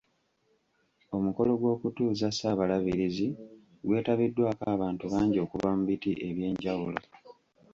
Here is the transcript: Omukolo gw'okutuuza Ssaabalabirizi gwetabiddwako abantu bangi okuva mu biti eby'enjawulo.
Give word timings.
Omukolo 1.15 1.51
gw'okutuuza 1.59 2.27
Ssaabalabirizi 2.31 3.27
gwetabiddwako 3.85 4.63
abantu 4.75 5.03
bangi 5.13 5.37
okuva 5.45 5.69
mu 5.77 5.83
biti 5.89 6.11
eby'enjawulo. 6.27 7.01